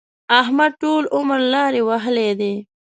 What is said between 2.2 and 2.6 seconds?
دي.